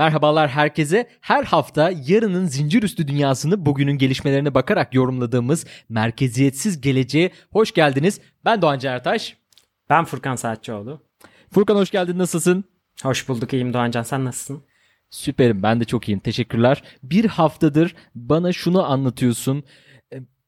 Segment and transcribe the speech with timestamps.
[0.00, 1.08] Merhabalar herkese.
[1.20, 8.20] Her hafta yarının zincir üstü dünyasını bugünün gelişmelerine bakarak yorumladığımız merkeziyetsiz geleceğe hoş geldiniz.
[8.44, 9.36] Ben Doğan Ertaş.
[9.90, 11.02] Ben Furkan Saatçıoğlu.
[11.52, 12.18] Furkan hoş geldin.
[12.18, 12.64] Nasılsın?
[13.02, 13.52] Hoş bulduk.
[13.52, 14.02] iyiyim Doğancan.
[14.02, 14.64] Sen nasılsın?
[15.10, 15.62] Süperim.
[15.62, 16.20] Ben de çok iyiyim.
[16.20, 16.82] Teşekkürler.
[17.02, 19.64] Bir haftadır bana şunu anlatıyorsun.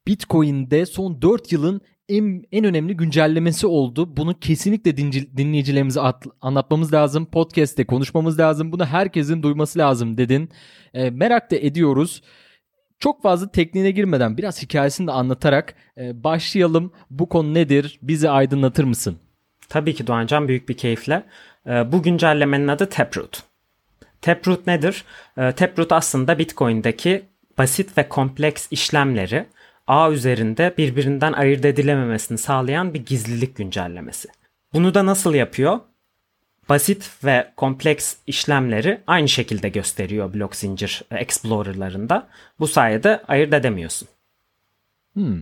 [0.06, 1.80] Bitcoin'de son 4 yılın
[2.16, 4.16] en, en önemli güncellemesi oldu.
[4.16, 4.96] Bunu kesinlikle
[5.36, 7.26] dinleyicilerimize at, anlatmamız lazım.
[7.26, 8.72] Podcast'te konuşmamız lazım.
[8.72, 10.50] Bunu herkesin duyması lazım dedin.
[10.94, 12.22] E, merak da ediyoruz.
[12.98, 16.92] Çok fazla tekniğine girmeden biraz hikayesini de anlatarak e, başlayalım.
[17.10, 17.98] Bu konu nedir?
[18.02, 19.18] Bizi aydınlatır mısın?
[19.68, 21.24] Tabii ki Doğancan büyük bir keyifle.
[21.66, 23.42] E, bu güncellemenin adı Taproot.
[24.20, 25.04] Taproot nedir?
[25.36, 27.22] E, Taproot aslında Bitcoin'deki
[27.58, 29.46] basit ve kompleks işlemleri
[29.86, 34.28] ağ üzerinde birbirinden ayırt edilememesini sağlayan bir gizlilik güncellemesi.
[34.72, 35.80] Bunu da nasıl yapıyor?
[36.68, 42.28] Basit ve kompleks işlemleri aynı şekilde gösteriyor blok zincir explorer'larında.
[42.58, 44.08] Bu sayede ayırt edemiyorsun.
[45.14, 45.38] Hmm.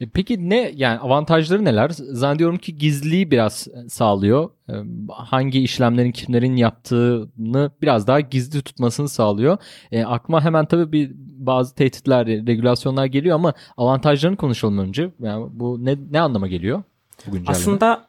[0.00, 1.88] E, peki ne yani avantajları neler?
[1.90, 4.50] Zannediyorum ki gizliliği biraz e, sağlıyor.
[4.68, 4.72] E,
[5.08, 9.58] hangi işlemlerin kimlerin yaptığını biraz daha gizli tutmasını sağlıyor.
[9.92, 11.12] E, aklıma hemen tabii bir
[11.50, 15.10] bazı tehditler, regülasyonlar geliyor ama avantajlarını konuşalım önce.
[15.20, 16.82] Yani bu ne ne anlama geliyor?
[17.26, 18.08] Bu Aslında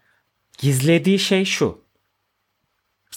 [0.58, 1.78] gizlediği şey şu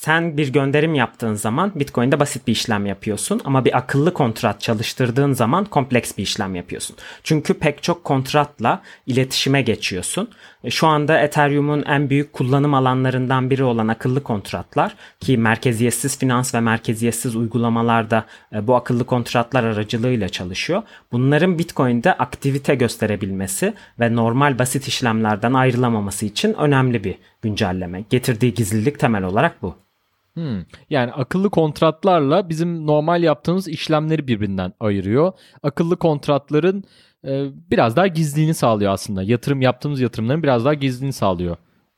[0.04, 5.32] sen bir gönderim yaptığın zaman Bitcoin'de basit bir işlem yapıyorsun ama bir akıllı kontrat çalıştırdığın
[5.32, 6.96] zaman kompleks bir işlem yapıyorsun.
[7.22, 10.28] Çünkü pek çok kontratla iletişime geçiyorsun.
[10.64, 16.54] E, şu anda Ethereum'un en büyük kullanım alanlarından biri olan akıllı kontratlar ki merkeziyetsiz finans
[16.54, 20.82] ve merkeziyetsiz uygulamalarda e, bu akıllı kontratlar aracılığıyla çalışıyor.
[21.12, 28.04] Bunların Bitcoin'de aktivite gösterebilmesi ve normal basit işlemlerden ayrılamaması için önemli bir güncelleme.
[28.10, 29.84] Getirdiği gizlilik temel olarak bu.
[30.34, 30.62] Hmm.
[30.90, 35.32] Yani akıllı kontratlarla bizim normal yaptığımız işlemleri birbirinden ayırıyor.
[35.62, 36.84] Akıllı kontratların
[37.24, 39.22] e, biraz daha gizliliğini sağlıyor aslında.
[39.22, 41.56] Yatırım yaptığımız yatırımların biraz daha gizliliğini sağlıyor.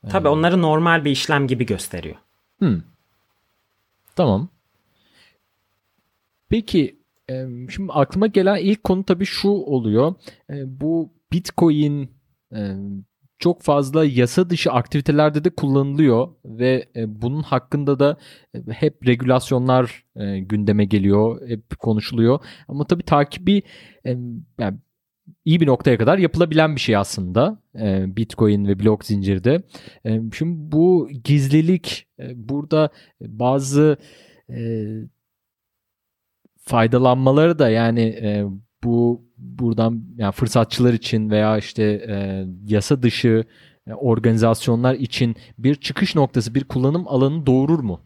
[0.09, 2.15] Tabii ee, onları normal bir işlem gibi gösteriyor.
[2.59, 2.81] Hmm.
[4.15, 4.49] Tamam.
[6.49, 6.99] Peki
[7.29, 10.15] e, şimdi aklıma gelen ilk konu tabii şu oluyor.
[10.49, 12.11] E, bu Bitcoin
[12.55, 12.75] e,
[13.39, 18.17] çok fazla yasa dışı aktivitelerde de kullanılıyor ve e, bunun hakkında da
[18.53, 22.39] e, hep regülasyonlar e, gündeme geliyor, hep konuşuluyor.
[22.67, 23.63] Ama tabii takibi
[24.59, 24.77] yani
[25.45, 27.61] iyi bir noktaya kadar yapılabilen bir şey aslında
[28.15, 29.63] Bitcoin ve blok zincirde.
[30.33, 32.89] Şimdi bu gizlilik burada
[33.21, 33.97] bazı
[36.59, 38.15] faydalanmaları da yani
[38.83, 43.43] bu buradan yani fırsatçılar için veya işte e, yasa dışı
[43.87, 48.01] e, organizasyonlar için bir çıkış noktası, bir kullanım alanı doğurur mu?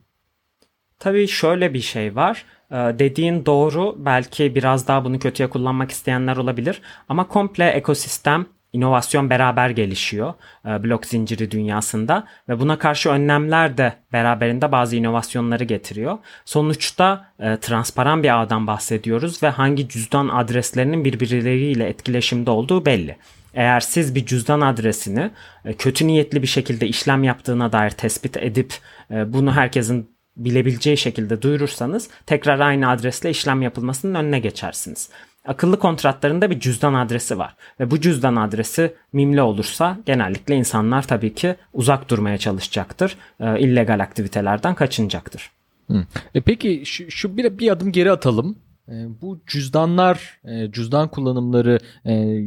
[1.00, 2.46] Tabii şöyle bir şey var.
[2.72, 3.96] Ee, dediğin doğru.
[4.06, 6.82] Belki biraz daha bunu kötüye kullanmak isteyenler olabilir.
[7.10, 10.34] Ama komple ekosistem inovasyon beraber gelişiyor
[10.66, 16.18] e, blok zinciri dünyasında ve buna karşı önlemler de beraberinde bazı inovasyonları getiriyor.
[16.46, 23.18] Sonuçta e, transparan bir ağdan bahsediyoruz ve hangi cüzdan adreslerinin birbirleriyle etkileşimde olduğu belli.
[23.54, 25.32] Eğer siz bir cüzdan adresini
[25.66, 28.74] e, kötü niyetli bir şekilde işlem yaptığına dair tespit edip
[29.10, 35.10] bunu herkesin bilebileceği şekilde duyurursanız tekrar aynı adresle işlem yapılmasının önüne geçersiniz.
[35.46, 41.34] Akıllı kontratlarında bir cüzdan adresi var ve bu cüzdan adresi mimli olursa genellikle insanlar tabii
[41.34, 43.18] ki uzak durmaya çalışacaktır.
[43.40, 45.52] E, illegal aktivitelerden kaçınacaktır.
[45.88, 46.06] Hı.
[46.36, 48.56] E peki şu, şu bir, bir adım geri atalım.
[48.88, 52.44] E, bu cüzdanlar, e, cüzdan kullanımları e,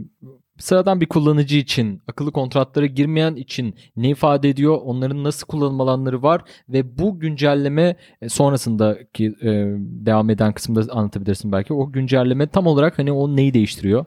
[0.58, 4.78] sıradan bir kullanıcı için, akıllı kontratlara girmeyen için ne ifade ediyor?
[4.84, 11.52] Onların nasıl kullanım alanları var ve bu güncelleme e, sonrasındaki e, devam eden kısımda anlatabilirsin
[11.52, 11.74] belki.
[11.74, 14.04] O güncelleme tam olarak hani o neyi değiştiriyor?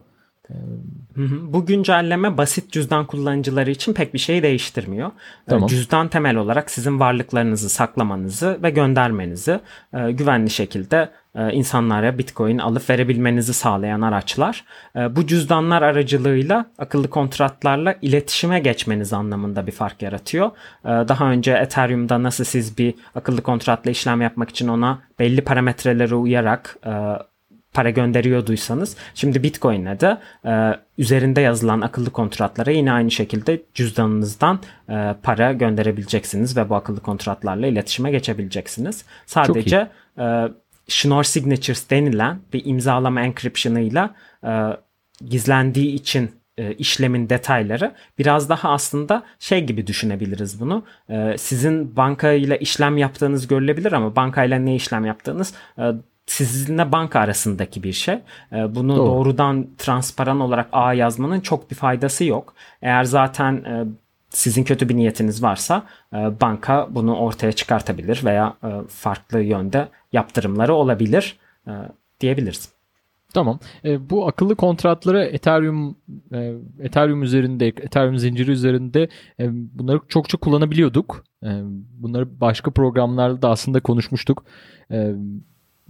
[1.52, 5.08] Bu güncelleme basit cüzdan kullanıcıları için pek bir şey değiştirmiyor.
[5.08, 5.12] Ee,
[5.48, 5.68] Tamam.
[5.68, 9.60] Cüzdan temel olarak sizin varlıklarınızı saklamanızı ve göndermenizi
[9.94, 14.64] e, güvenli şekilde e, insanlara Bitcoin alıp verebilmenizi sağlayan araçlar.
[14.96, 20.50] E, Bu cüzdanlar aracılığıyla akıllı kontratlarla iletişime geçmeniz anlamında bir fark yaratıyor.
[20.84, 26.78] Daha önce Ethereum'da nasıl siz bir akıllı kontratla işlem yapmak için ona belli parametrelere uyarak
[27.78, 30.52] para gönderiyorduysanız şimdi Bitcoin'le de e,
[30.98, 37.66] üzerinde yazılan akıllı kontratlara yine aynı şekilde cüzdanınızdan e, para gönderebileceksiniz ve bu akıllı kontratlarla
[37.66, 39.04] iletişime geçebileceksiniz.
[39.26, 39.88] Sadece
[40.18, 40.48] e,
[40.88, 44.14] Schnorr Signatures denilen bir imzalama encryption'ıyla
[44.44, 44.50] e,
[45.28, 50.84] gizlendiği için e, işlemin detayları biraz daha aslında şey gibi düşünebiliriz bunu.
[51.10, 55.82] E, sizin bankayla işlem yaptığınız görülebilir ama bankayla ne işlem yaptığınız e,
[56.28, 58.14] sizinle banka arasındaki bir şey.
[58.52, 59.06] E, Bunu Doğru.
[59.06, 62.54] doğrudan transparan olarak ağ yazmanın çok bir faydası yok.
[62.82, 63.84] Eğer zaten e,
[64.30, 65.82] sizin kötü bir niyetiniz varsa
[66.12, 71.72] e, banka bunu ortaya çıkartabilir veya e, farklı yönde yaptırımları olabilir e,
[72.20, 72.68] diyebiliriz.
[73.34, 73.58] Tamam.
[73.84, 75.96] E, bu akıllı kontratları Ethereum
[76.32, 79.08] e, Ethereum üzerinde, Ethereum zinciri üzerinde
[79.40, 81.24] e, bunları çokça kullanabiliyorduk.
[81.44, 81.48] E,
[81.98, 84.44] bunları başka programlarda da aslında konuşmuştuk.
[84.90, 85.14] E,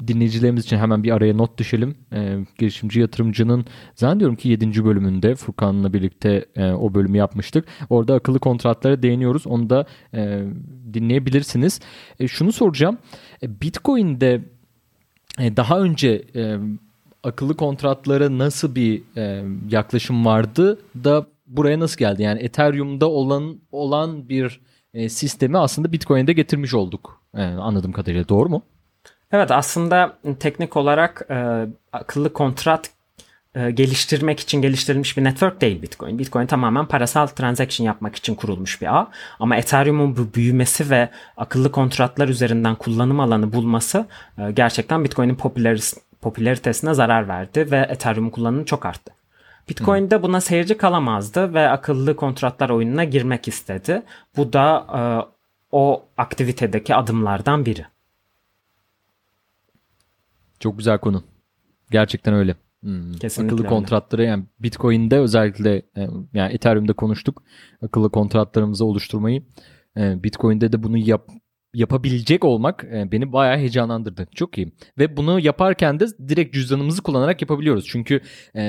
[0.06, 1.94] dinleyicilerimiz için hemen bir araya not düşelim.
[2.12, 3.64] E, girişimci yatırımcının
[3.94, 4.84] zannediyorum ki 7.
[4.84, 7.64] bölümünde Furkan'la birlikte e, o bölümü yapmıştık.
[7.90, 9.46] Orada akıllı kontratlara değiniyoruz.
[9.46, 10.42] Onu da e,
[10.92, 11.80] dinleyebilirsiniz.
[12.20, 12.98] E, şunu soracağım.
[13.42, 14.44] E, Bitcoin'de
[15.40, 16.58] e, daha önce e,
[17.22, 22.22] akıllı kontratlara nasıl bir e, yaklaşım vardı da buraya nasıl geldi?
[22.22, 24.60] Yani Ethereum'da olan olan bir
[24.94, 27.22] e, sistemi aslında Bitcoin'de getirmiş olduk.
[27.34, 28.62] E, anladığım kadarıyla doğru mu?
[29.32, 32.90] Evet aslında teknik olarak e, akıllı kontrat
[33.54, 36.19] e, geliştirmek için geliştirilmiş bir network değil Bitcoin.
[36.19, 39.10] Bitcoin tamamen parasal transaction yapmak için kurulmuş bir ağ.
[39.40, 44.06] Ama Ethereum'un bu büyümesi ve akıllı kontratlar üzerinden kullanım alanı bulması
[44.38, 49.12] e, gerçekten Bitcoin'in popülaris- popülaritesine zarar verdi ve Ethereum kullanımı çok arttı.
[49.69, 54.02] Bitcoin de buna seyirci kalamazdı ve akıllı kontratlar oyununa girmek istedi.
[54.36, 55.00] Bu da e,
[55.72, 57.86] o aktivitedeki adımlardan biri.
[60.60, 61.22] Çok güzel konu.
[61.90, 62.56] Gerçekten öyle.
[62.82, 63.12] Hmm.
[63.12, 63.69] Kesinlikle akıllı öyle.
[63.69, 67.43] kontratları yani Bitcoin'de özellikle e, yani Ethereum'da konuştuk.
[67.82, 69.43] Akıllı kontratlarımızı oluşturmayı.
[69.96, 71.31] E, Bitcoin'de de bunu yap
[71.74, 74.28] yapabilecek olmak e, beni bayağı heyecanlandırdı.
[74.34, 74.72] Çok iyi.
[74.98, 77.86] Ve bunu yaparken de direkt cüzdanımızı kullanarak yapabiliyoruz.
[77.88, 78.20] Çünkü
[78.56, 78.62] e,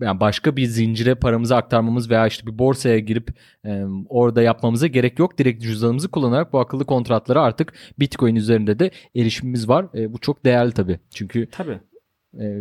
[0.00, 3.30] yani başka bir zincire paramızı aktarmamız veya işte bir borsaya girip
[3.64, 5.38] e, orada yapmamıza gerek yok.
[5.38, 9.86] Direkt cüzdanımızı kullanarak bu akıllı kontratlara artık Bitcoin üzerinde de erişimimiz var.
[9.92, 10.98] Bu çok değerli tabii.
[11.14, 11.78] Çünkü Tabii.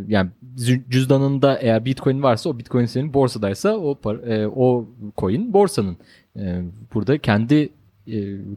[0.08, 5.54] yani cü- cüzdanında eğer Bitcoin varsa o Bitcoin senin borsadaysa o par- e, o coin
[5.54, 5.98] borsanın.
[6.94, 7.70] Burada kendi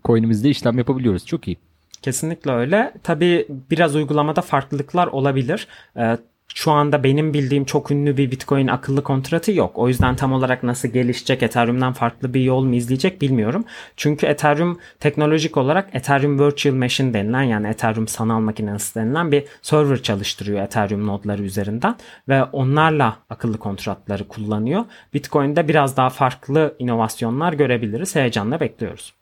[0.04, 1.26] coin'imizde işlem yapabiliyoruz.
[1.26, 1.56] Çok iyi.
[2.02, 2.94] Kesinlikle öyle.
[3.02, 5.68] Tabii biraz uygulamada farklılıklar olabilir.
[5.96, 6.18] Ee,
[6.54, 9.78] şu anda benim bildiğim çok ünlü bir Bitcoin akıllı kontratı yok.
[9.78, 13.64] O yüzden tam olarak nasıl gelişecek, Ethereum'dan farklı bir yol mu izleyecek bilmiyorum.
[13.96, 20.02] Çünkü Ethereum teknolojik olarak Ethereum Virtual Machine denilen yani Ethereum sanal makinesi denilen bir server
[20.02, 21.96] çalıştırıyor Ethereum nodları üzerinden
[22.28, 24.84] ve onlarla akıllı kontratları kullanıyor.
[25.14, 28.16] Bitcoin'de biraz daha farklı inovasyonlar görebiliriz.
[28.16, 29.17] Heyecanla bekliyoruz.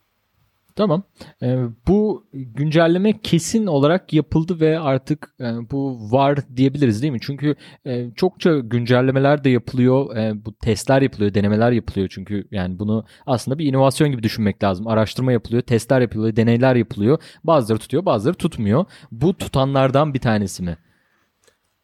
[0.76, 1.02] Tamam.
[1.42, 1.58] Ee,
[1.88, 7.20] bu güncelleme kesin olarak yapıldı ve artık e, bu var diyebiliriz değil mi?
[7.22, 7.54] Çünkü
[7.86, 10.16] e, çokça güncellemeler de yapılıyor.
[10.16, 12.08] E, bu testler yapılıyor, denemeler yapılıyor.
[12.10, 14.86] Çünkü yani bunu aslında bir inovasyon gibi düşünmek lazım.
[14.86, 17.18] Araştırma yapılıyor, testler yapılıyor, deneyler yapılıyor.
[17.44, 18.84] Bazıları tutuyor, bazıları tutmuyor.
[19.12, 20.76] Bu tutanlardan bir tanesi mi?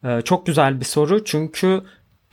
[0.03, 1.81] Ee, Çok güzel bir soru çünkü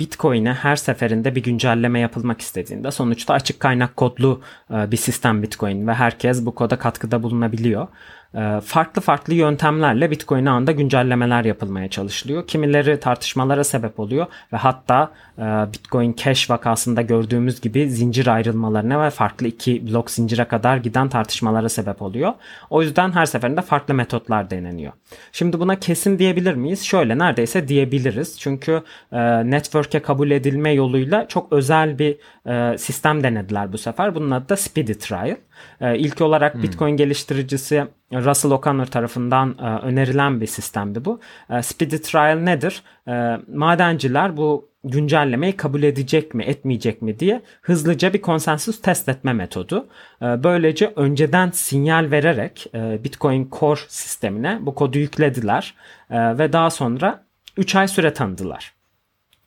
[0.01, 5.87] Bitcoin'e her seferinde bir güncelleme yapılmak istediğinde sonuçta açık kaynak kodlu e, bir sistem Bitcoin
[5.87, 7.89] ve herkes bu koda katkıda bulunabiliyor.
[8.35, 12.47] E, Farklı farklı yöntemlerle Bitcoin'e anda güncellemeler yapılmaya çalışılıyor.
[12.47, 19.11] Kimileri tartışmalara sebep oluyor ve hatta e, Bitcoin Cash vakasında gördüğümüz gibi zincir ayrılmalarına ve
[19.11, 22.33] farklı iki blok zincire kadar giden tartışmalara sebep oluyor.
[22.71, 24.93] O yüzden her seferinde farklı metotlar deneniyor.
[25.33, 26.83] Şimdi buna kesin diyebilir miyiz?
[26.83, 28.41] Şöyle neredeyse diyebiliriz.
[28.41, 28.83] Çünkü
[29.13, 34.15] e, network'e kabul edilme yoluyla çok özel bir e, sistem denediler bu sefer.
[34.15, 35.37] Bunun adı da Speedy Trial.
[35.81, 41.21] E, ilk olarak Bitcoin geliştiricisi Russell O'Connor tarafından e, önerilen bir sistemdi bu.
[41.51, 42.83] E, Speedy Trial nedir?
[43.09, 49.33] E, madenciler bu güncellemeyi kabul edecek mi etmeyecek mi diye hızlıca bir konsensus test etme
[49.33, 49.87] metodu.
[50.21, 55.75] Böylece önceden sinyal vererek Bitcoin Core sistemine bu kodu yüklediler
[56.11, 57.25] ve daha sonra
[57.57, 58.80] 3 ay süre tanıdılar.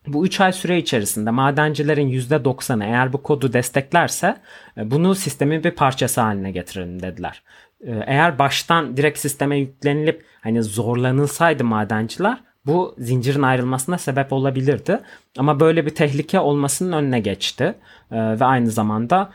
[0.07, 4.37] Bu 3 ay süre içerisinde madencilerin %90'ı eğer bu kodu desteklerse
[4.77, 7.43] e, bunu sistemin bir parçası haline getirelim dediler.
[7.81, 14.99] E, eğer baştan direkt sisteme yüklenilip hani zorlanılsaydı madenciler bu zincirin ayrılmasına sebep olabilirdi.
[15.37, 17.75] Ama böyle bir tehlike olmasının önüne geçti.
[18.11, 19.31] E, ve aynı zamanda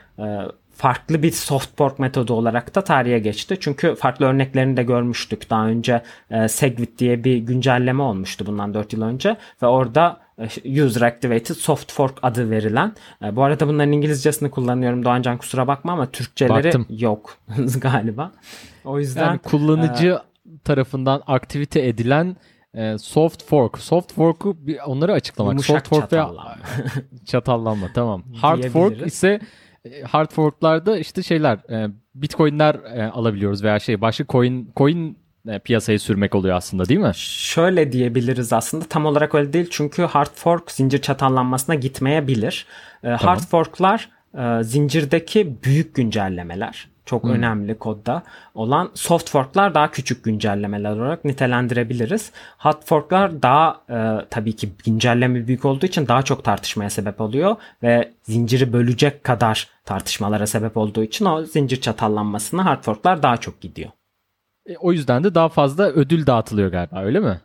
[0.79, 3.57] farklı bir soft fork metodu olarak da tarihe geçti.
[3.61, 5.51] Çünkü farklı örneklerini de görmüştük.
[5.51, 10.83] Daha önce e, Segwit diye bir güncelleme olmuştu bundan 4 yıl önce ve orada e,
[10.85, 12.93] User Activated Soft Fork adı verilen.
[13.25, 16.87] E, bu arada bunların İngilizcesini kullanıyorum Doğancan kusura bakma ama Türkçeleri Baktım.
[16.89, 17.37] yok
[17.81, 18.33] galiba.
[18.85, 22.37] O yüzden yani kullanıcı e, tarafından aktivite edilen
[22.75, 23.79] e, soft fork.
[23.79, 24.57] Soft fork'u
[24.87, 25.65] onları açıklamak.
[25.65, 26.57] Soft fork çatallanma.
[26.87, 28.23] ve çatallanma tamam.
[28.41, 29.41] Hard fork ise
[30.05, 35.19] hard fork'larda işte şeyler e, bitcoin'ler e, alabiliyoruz veya şey başka coin coin
[35.65, 37.13] piyasaya sürmek oluyor aslında değil mi?
[37.15, 42.67] Şöyle diyebiliriz aslında tam olarak öyle değil çünkü hard fork zincir çatallanmasına gitmeyebilir.
[43.03, 43.19] Tamam.
[43.19, 44.11] Hard fork'lar
[44.63, 47.31] zincirdeki büyük güncellemeler çok hmm.
[47.31, 48.23] önemli kodda
[48.55, 52.33] olan soft fork'lar daha küçük güncellemeler olarak nitelendirebiliriz.
[52.59, 57.57] Hot fork'lar daha e, tabii ki güncelleme büyük olduğu için daha çok tartışmaya sebep oluyor
[57.83, 63.61] ve zinciri bölecek kadar tartışmalara sebep olduğu için o zincir çatallanmasına hard fork'lar daha çok
[63.61, 63.91] gidiyor.
[64.67, 67.41] E, o yüzden de daha fazla ödül dağıtılıyor galiba öyle mi?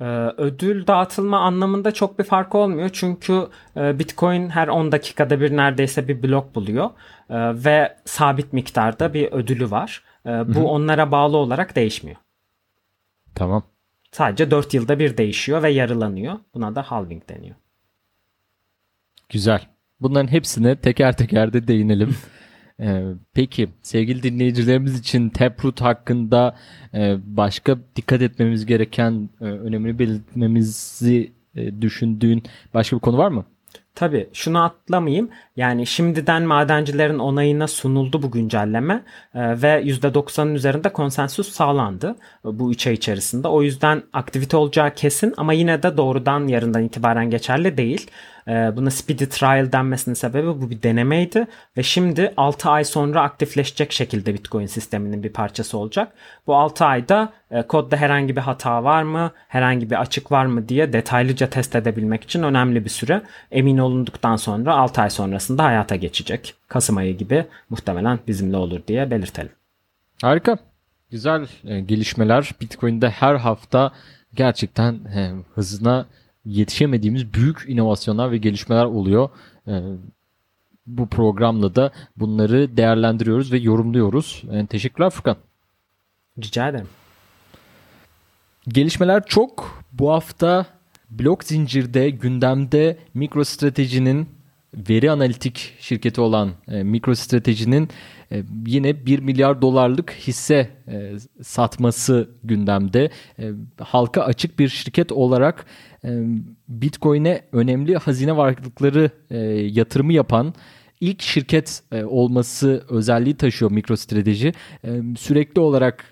[0.00, 0.04] Ee,
[0.36, 2.90] ödül dağıtılma anlamında çok bir fark olmuyor.
[2.92, 6.90] Çünkü e, Bitcoin her 10 dakikada bir neredeyse bir blok buluyor.
[7.30, 10.02] E, ve sabit miktarda bir ödülü var.
[10.26, 10.64] E, bu Hı-hı.
[10.64, 12.18] onlara bağlı olarak değişmiyor.
[13.34, 13.62] Tamam.
[14.12, 16.34] Sadece 4 yılda bir değişiyor ve yarılanıyor.
[16.54, 17.56] Buna da halving deniyor.
[19.28, 19.60] Güzel.
[20.00, 22.16] Bunların hepsine teker teker de değinelim.
[22.80, 23.02] Ee,
[23.34, 26.56] peki sevgili dinleyicilerimiz için Taproot hakkında
[26.94, 32.42] e, başka dikkat etmemiz gereken e, önemli belirtmemizi e, düşündüğün
[32.74, 33.44] başka bir konu var mı?
[33.98, 35.30] Tabii şunu atlamayayım.
[35.56, 39.04] Yani şimdiden madencilerin onayına sunuldu bu güncelleme
[39.34, 43.48] e, ve %90'ın üzerinde konsensus sağlandı bu 3 ay içerisinde.
[43.48, 48.10] O yüzden aktivite olacağı kesin ama yine de doğrudan yarından itibaren geçerli değil.
[48.48, 53.92] Ee, buna speedy trial denmesinin sebebi bu bir denemeydi ve şimdi 6 ay sonra aktifleşecek
[53.92, 56.12] şekilde Bitcoin sisteminin bir parçası olacak.
[56.46, 60.68] Bu 6 ayda e, kodda herhangi bir hata var mı, herhangi bir açık var mı
[60.68, 63.22] diye detaylıca test edebilmek için önemli bir süre.
[63.50, 66.54] Emin olunduktan sonra 6 ay sonrasında hayata geçecek.
[66.68, 69.52] Kasım ayı gibi muhtemelen bizimle olur diye belirtelim.
[70.22, 70.58] Harika.
[71.10, 72.50] Güzel e, gelişmeler.
[72.60, 73.92] Bitcoin'de her hafta
[74.34, 76.06] gerçekten e, hızına
[76.44, 79.28] yetişemediğimiz büyük inovasyonlar ve gelişmeler oluyor.
[79.68, 79.80] Ee,
[80.86, 84.42] bu programla da bunları değerlendiriyoruz ve yorumluyoruz.
[84.52, 85.36] Yani teşekkürler Furkan.
[86.42, 86.88] Rica ederim.
[88.68, 89.82] Gelişmeler çok.
[89.92, 90.66] Bu hafta
[91.10, 94.28] blok zincirde gündemde MicroStrategy'nin
[94.74, 97.88] veri analitik şirketi olan e, MicroStrategy'nin
[98.32, 103.10] e, yine 1 milyar dolarlık hisse e, satması gündemde.
[103.38, 105.66] E, halka açık bir şirket olarak
[106.68, 109.10] Bitcoin'e önemli hazine varlıkları
[109.68, 110.54] yatırımı yapan
[111.00, 114.52] ilk şirket olması özelliği taşıyor MicroStrateji.
[114.84, 116.04] E, sürekli olarak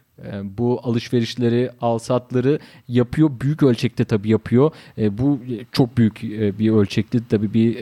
[0.44, 2.58] bu alışverişleri, alsatları
[2.88, 3.30] yapıyor.
[3.40, 4.70] Büyük ölçekte tabii yapıyor.
[4.96, 5.40] Bu
[5.72, 6.22] çok büyük
[6.58, 7.76] bir ölçekte tabii bir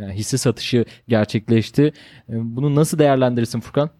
[0.00, 1.82] yani hisse satışı gerçekleşti.
[2.28, 3.90] E, bunu nasıl değerlendirirsin Furkan?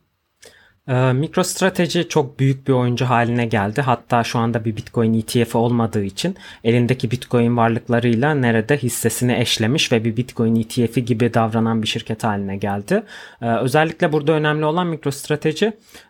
[0.90, 3.80] Ee, MicroStrategy çok büyük bir oyuncu haline geldi.
[3.80, 10.04] Hatta şu anda bir Bitcoin ETF olmadığı için elindeki Bitcoin varlıklarıyla nerede hissesini eşlemiş ve
[10.04, 13.02] bir Bitcoin ETF'i gibi davranan bir şirket haline geldi.
[13.42, 15.66] Ee, özellikle burada önemli olan MicroStrategy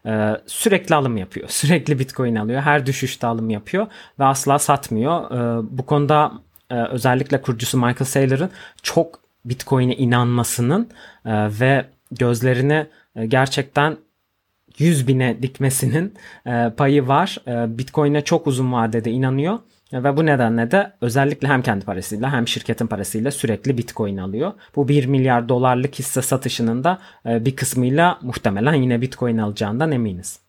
[0.07, 1.49] e, sürekli alım yapıyor.
[1.51, 2.63] Sürekli Bitcoin alıyor.
[2.63, 3.87] Her düşüşte alım yapıyor
[4.19, 5.31] ve asla satmıyor.
[5.71, 6.33] Bu konuda
[6.71, 8.51] e, özellikle kurucusu Michael Saylor'ın
[8.83, 10.89] çok Bitcoin'e inanmasının
[11.25, 12.87] e, ve gözlerini
[13.29, 13.97] gerçekten
[14.79, 16.15] 100 bine dikmesinin
[16.47, 17.39] e, payı var.
[17.47, 19.59] E, Bitcoin'e çok uzun vadede inanıyor.
[19.93, 24.53] Ve bu nedenle de özellikle hem kendi parasıyla hem şirketin parasıyla sürekli Bitcoin alıyor.
[24.77, 30.41] Bu 1 milyar dolarlık hisse satışının da e, bir kısmıyla muhtemelen yine Bitcoin alacağından eminiz.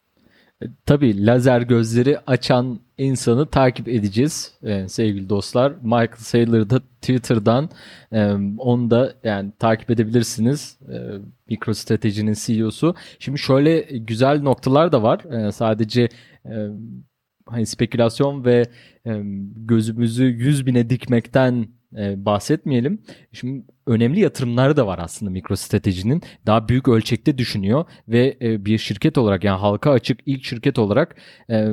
[0.62, 5.74] E, tabii lazer gözleri açan insanı takip edeceğiz e, sevgili dostlar.
[5.82, 7.70] Michael Saylor'ı da Twitter'dan
[8.12, 10.80] e, onu da yani takip edebilirsiniz.
[10.82, 10.98] E,
[11.50, 12.96] MicroStrategy'nin CEO'su.
[13.20, 15.48] Şimdi şöyle güzel noktalar da var.
[15.48, 16.10] E, sadece
[16.46, 16.54] e,
[17.46, 18.66] hani spekülasyon ve
[19.06, 19.22] e,
[19.56, 21.68] gözümüzü 100 bine dikmekten
[21.98, 23.02] e, bahsetmeyelim.
[23.34, 26.22] Şimdi önemli yatırımları da var aslında MicroStrategy'nin.
[26.46, 31.16] Daha büyük ölçekte düşünüyor ve e, bir şirket olarak yani halka açık ilk şirket olarak
[31.50, 31.68] e,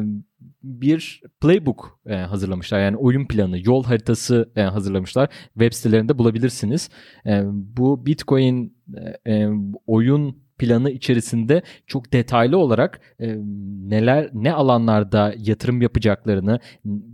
[0.62, 2.80] bir playbook e, hazırlamışlar.
[2.80, 5.28] Yani oyun planı, yol haritası e, hazırlamışlar.
[5.52, 6.90] Web sitelerinde bulabilirsiniz.
[7.26, 8.78] E, bu Bitcoin
[9.86, 13.36] oyun planı içerisinde çok detaylı olarak e,
[13.82, 16.60] neler ne alanlarda yatırım yapacaklarını,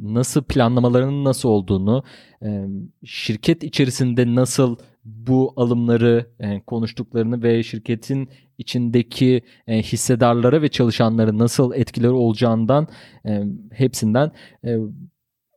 [0.02, 2.04] nasıl planlamalarının nasıl olduğunu,
[2.42, 2.64] e,
[3.04, 11.74] şirket içerisinde nasıl bu alımları e, konuştuklarını ve şirketin içindeki e, hissedarlara ve çalışanlara nasıl
[11.74, 12.88] etkileri olacağından
[13.26, 13.42] e,
[13.72, 14.30] hepsinden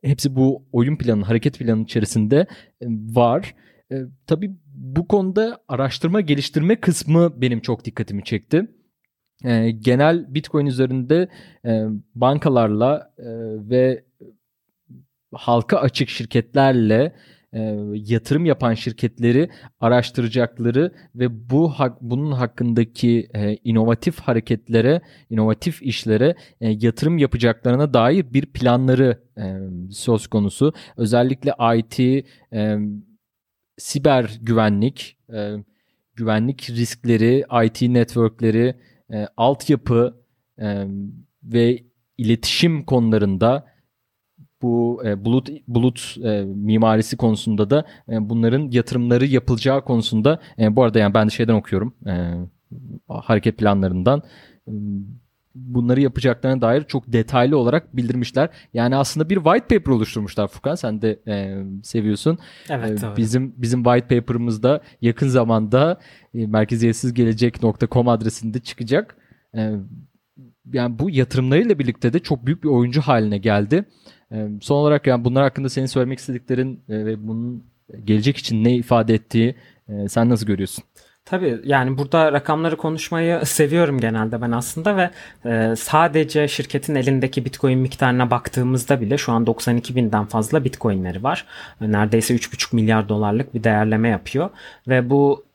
[0.02, 2.46] hepsi bu oyun planı, hareket planı içerisinde
[2.90, 3.54] var.
[3.92, 8.68] E, tabii bu konuda araştırma geliştirme kısmı benim çok dikkatimi çekti.
[9.78, 11.28] Genel Bitcoin üzerinde
[12.14, 13.14] bankalarla
[13.70, 14.04] ve
[15.32, 17.14] halka açık şirketlerle
[17.52, 17.60] e,
[17.94, 19.50] yatırım yapan şirketleri
[19.80, 25.00] araştıracakları ve bu bunun hakkındaki e, inovatif hareketlere,
[25.30, 29.56] inovatif işlere e, yatırım yapacaklarına dair bir planları e,
[29.90, 30.72] söz konusu.
[30.96, 32.00] Özellikle IT,
[32.52, 32.78] e,
[33.78, 35.54] siber güvenlik, e,
[36.14, 38.74] güvenlik riskleri, IT networkleri,
[39.12, 40.24] e, altyapı
[40.58, 40.84] e,
[41.42, 41.84] ve
[42.18, 43.66] iletişim konularında
[44.62, 50.82] bu e, bulut bulut e, mimarisi konusunda da e, bunların yatırımları yapılacağı konusunda e, bu
[50.82, 52.34] arada yani ben de şeyden okuyorum e,
[53.08, 54.22] hareket planlarından
[54.68, 54.72] e,
[55.54, 58.48] bunları yapacaklarına dair çok detaylı olarak bildirmişler.
[58.74, 62.38] Yani aslında bir white paper oluşturmuşlar Furkan sen de e, seviyorsun.
[62.70, 65.98] Evet, e, bizim bizim white paper'ımızda yakın zamanda
[66.34, 69.16] e, merkeziyetsizgelecek.com adresinde çıkacak.
[69.54, 69.72] E,
[70.72, 73.84] yani bu yatırımlarıyla birlikte de çok büyük bir oyuncu haline geldi.
[74.60, 77.64] Son olarak yani bunlar hakkında senin söylemek istediklerin ve bunun
[78.04, 79.54] gelecek için ne ifade ettiği
[80.08, 80.84] sen nasıl görüyorsun?
[81.24, 85.10] Tabii yani burada rakamları konuşmayı seviyorum genelde ben aslında ve
[85.76, 91.46] sadece şirketin elindeki bitcoin miktarına baktığımızda bile şu an 92 binden fazla bitcoinleri var.
[91.80, 94.50] Neredeyse 3,5 milyar dolarlık bir değerleme yapıyor
[94.88, 95.47] ve bu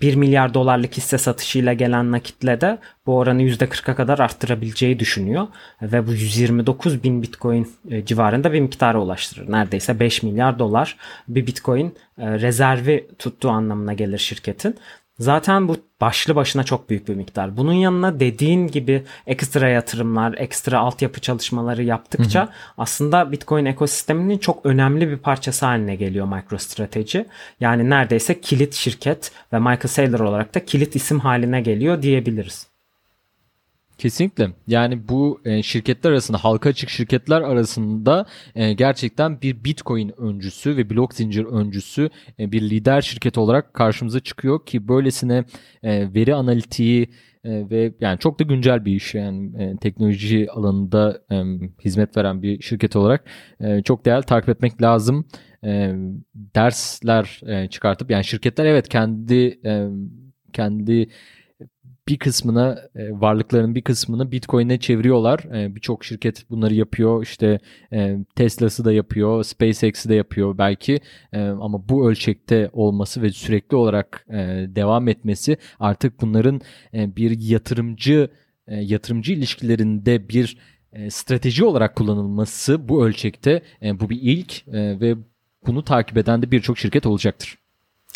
[0.00, 5.46] 1 milyar dolarlık hisse satışıyla gelen nakitle de bu oranı %40'a kadar arttırabileceği düşünüyor.
[5.82, 9.52] Ve bu 129 bin bitcoin e, civarında bir miktara ulaştırır.
[9.52, 10.96] Neredeyse 5 milyar dolar
[11.28, 14.76] bir bitcoin e, rezervi tuttuğu anlamına gelir şirketin.
[15.18, 17.56] Zaten bu başlı başına çok büyük bir miktar.
[17.56, 22.50] Bunun yanına dediğin gibi ekstra yatırımlar, ekstra altyapı çalışmaları yaptıkça hı hı.
[22.78, 27.18] aslında Bitcoin ekosisteminin çok önemli bir parçası haline geliyor MicroStrategy.
[27.60, 32.73] Yani neredeyse kilit şirket ve Michael Saylor olarak da kilit isim haline geliyor diyebiliriz.
[34.04, 34.50] Kesinlikle.
[34.66, 40.90] Yani bu e, şirketler arasında, halka açık şirketler arasında e, gerçekten bir Bitcoin öncüsü ve
[40.90, 45.44] blok zincir öncüsü e, bir lider şirket olarak karşımıza çıkıyor ki böylesine
[45.84, 47.08] veri analitiği
[47.44, 51.20] ve yani çok da güncel bir iş yani e, teknoloji alanında
[51.84, 53.24] hizmet veren bir şirket olarak
[53.84, 55.24] çok değerli takip etmek lazım.
[56.34, 57.40] Dersler
[57.70, 59.60] çıkartıp yani şirketler evet kendi
[60.52, 61.08] kendi
[62.08, 65.38] bir kısmına e, varlıklarının bir kısmını Bitcoin'e çeviriyorlar.
[65.38, 67.22] E, Birçok şirket bunları yapıyor.
[67.22, 67.58] İşte
[67.92, 71.00] e, Tesla'sı da yapıyor, SpaceX'i de yapıyor belki.
[71.32, 74.36] E, ama bu ölçekte olması ve sürekli olarak e,
[74.68, 76.60] devam etmesi artık bunların
[76.92, 78.30] bir yatırımcı
[78.68, 80.58] yatırımcı ilişkilerinde bir
[81.08, 85.16] strateji olarak kullanılması bu ölçekte bu bir ilk ve
[85.66, 87.58] bunu takip eden de birçok şirket olacaktır.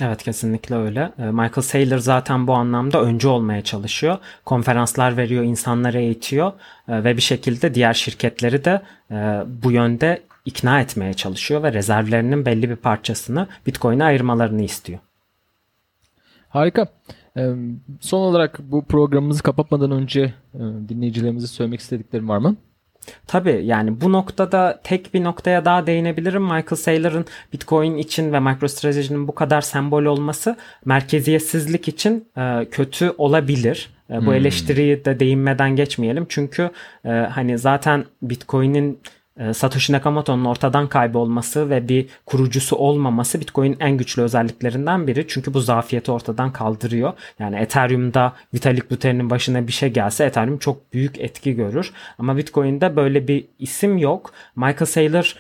[0.03, 1.13] Evet kesinlikle öyle.
[1.19, 4.19] Ee, Michael Saylor zaten bu anlamda öncü olmaya çalışıyor.
[4.45, 6.53] Konferanslar veriyor, insanları eğitiyor
[6.89, 9.15] ee, ve bir şekilde diğer şirketleri de e,
[9.63, 14.99] bu yönde ikna etmeye çalışıyor ve rezervlerinin belli bir parçasını Bitcoin'e ayırmalarını istiyor.
[16.49, 16.87] Harika.
[17.37, 17.55] Ee,
[18.01, 20.59] son olarak bu programımızı kapatmadan önce e,
[20.89, 22.57] dinleyicilerimize söylemek istediklerim var mı?
[23.27, 26.43] Tabii yani bu noktada tek bir noktaya daha değinebilirim.
[26.43, 33.91] Michael Saylor'ın Bitcoin için ve MicroStrategy'nin bu kadar sembol olması merkeziyetsizlik için e, kötü olabilir.
[34.11, 34.35] E, bu hmm.
[34.35, 36.27] eleştiriyi de değinmeden geçmeyelim.
[36.29, 36.71] Çünkü
[37.05, 39.01] e, hani zaten Bitcoin'in
[39.53, 45.25] Satoshi Nakamoto'nun ortadan kaybolması ve bir kurucusu olmaması Bitcoin'in en güçlü özelliklerinden biri.
[45.29, 47.13] Çünkü bu zafiyeti ortadan kaldırıyor.
[47.39, 51.93] Yani Ethereum'da Vitalik Buterin'in başına bir şey gelse Ethereum çok büyük etki görür.
[52.19, 54.33] Ama Bitcoin'de böyle bir isim yok.
[54.57, 55.35] Michael Saylor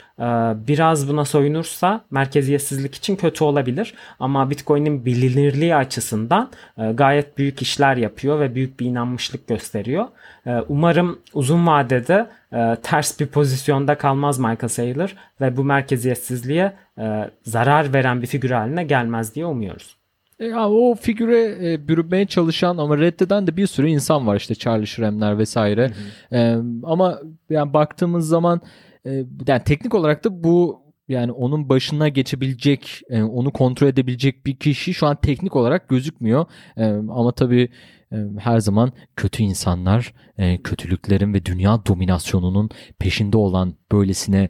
[0.69, 3.95] biraz buna soyunursa merkeziyetsizlik için kötü olabilir.
[4.21, 10.07] Ama Bitcoin'in bilinirliği açısından e, gayet büyük işler yapıyor ve büyük bir inanmışlık gösteriyor.
[10.47, 16.73] E, umarım uzun vadede e, ters bir pozisyonda kalmaz Michael Saylor ve bu merkeziyetsizliğe
[17.43, 19.99] zarar veren bir figür haline gelmez diye umuyoruz.
[20.41, 24.87] E, o figüre e, bürünmeye çalışan ama reddeden de bir sürü insan var işte Charlie
[24.87, 25.91] Schremler vesaire.
[26.33, 27.19] E, ama
[27.51, 28.61] yani baktığımız zaman
[29.47, 35.07] yani teknik olarak da bu yani onun başına geçebilecek, onu kontrol edebilecek bir kişi şu
[35.07, 36.47] an teknik olarak gözükmüyor.
[37.09, 37.69] Ama tabii
[38.39, 40.15] her zaman kötü insanlar,
[40.65, 44.49] kötülüklerin ve dünya dominasyonunun peşinde olan böylesine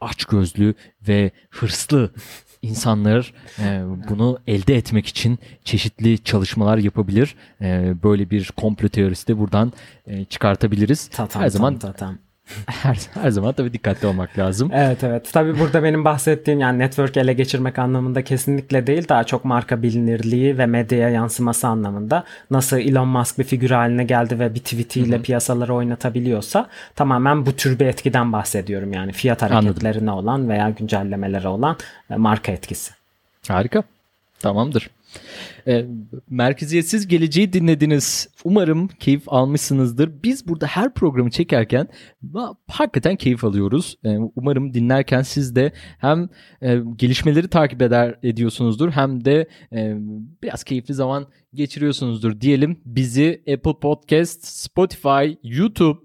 [0.00, 0.74] açgözlü
[1.08, 2.12] ve hırslı
[2.62, 7.34] insanlar e, bunu elde etmek için çeşitli çalışmalar yapabilir.
[7.60, 9.72] E, böyle bir komplo teorisi de buradan
[10.06, 11.08] e, çıkartabiliriz.
[11.08, 12.18] Tatam, her zaman tam, tatam.
[12.66, 14.70] her, her zaman tabii dikkatli olmak lazım.
[14.74, 15.30] Evet evet.
[15.32, 19.08] Tabii burada benim bahsettiğim yani network ele geçirmek anlamında kesinlikle değil.
[19.08, 22.24] Daha çok marka bilinirliği ve medyaya yansıması anlamında.
[22.50, 27.78] Nasıl Elon Musk bir figür haline geldi ve bir tweetiyle piyasaları oynatabiliyorsa tamamen bu tür
[27.78, 28.92] bir etkiden bahsediyorum.
[28.92, 30.28] Yani fiyat hareketlerine Anladım.
[30.28, 31.76] olan veya güncellemelere olan
[32.10, 32.92] e, marka etkisi.
[33.48, 33.82] Harika.
[34.40, 34.90] Tamamdır.
[35.66, 35.86] E,
[36.30, 38.28] merkeziyetsiz geleceği dinlediniz.
[38.44, 40.22] Umarım keyif almışsınızdır.
[40.22, 41.88] Biz burada her programı çekerken
[42.68, 43.98] hakikaten keyif alıyoruz.
[44.04, 46.28] E, umarım dinlerken siz de hem
[46.62, 49.96] e, gelişmeleri takip eder ediyorsunuzdur hem de e,
[50.42, 52.80] biraz keyifli zaman geçiriyorsunuzdur diyelim.
[52.84, 56.00] Bizi Apple Podcast, Spotify, YouTube,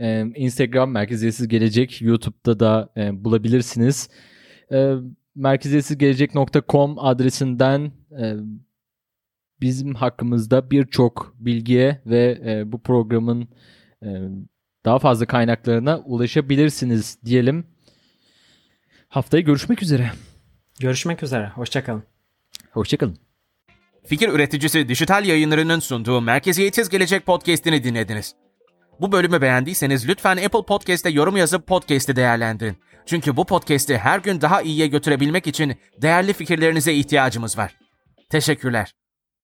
[0.00, 4.08] e, Instagram merkeziyetsiz gelecek YouTube'da da e, bulabilirsiniz.
[4.72, 4.94] E,
[5.34, 8.36] merkeziyetsizgelecek.com adresinden e,
[9.60, 13.48] bizim hakkımızda birçok bilgiye ve e, bu programın
[14.02, 14.08] e,
[14.84, 17.66] daha fazla kaynaklarına ulaşabilirsiniz diyelim.
[19.08, 20.10] Haftaya görüşmek üzere.
[20.80, 21.48] Görüşmek üzere.
[21.48, 22.02] Hoşçakalın.
[22.70, 23.18] Hoşçakalın.
[24.04, 28.34] Fikir üreticisi Dijital Yayınları'nın sunduğu Merkeziyetsiz Gelecek podcast'ini dinlediniz.
[29.00, 32.76] Bu bölümü beğendiyseniz lütfen Apple Podcast'te yorum yazıp podcast'i değerlendirin.
[33.06, 37.79] Çünkü bu podcast'i her gün daha iyiye götürebilmek için değerli fikirlerinize ihtiyacımız var.
[38.30, 38.94] Teşekkürler.